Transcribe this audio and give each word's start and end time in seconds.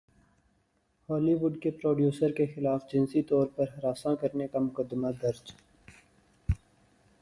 Holi 1.09 1.33
would 1.41 1.53
producer 1.81 2.29
کےخلاف 2.37 2.81
جنسی 2.91 3.21
طور 3.29 3.45
پر 3.55 3.65
ہراساں 3.77 4.15
کرنے 4.21 4.47
کا 4.51 4.59
مقدمہ 4.59 5.09
درج 5.21 5.45